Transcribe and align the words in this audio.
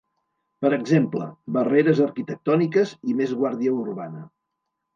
Per 0.63 0.71
exemple: 0.77 1.27
barreres 1.59 2.01
arquitectòniques 2.07 2.97
i 3.13 3.17
més 3.21 3.37
guàrdia 3.43 3.77
urbana. 3.85 4.27